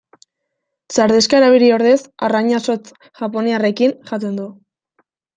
[0.93, 1.97] Sardexka erabili ordez
[2.27, 4.47] arraina zotz japoniarrekin jaten du.